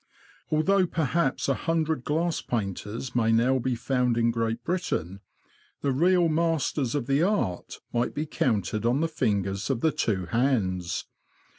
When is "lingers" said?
9.21-9.69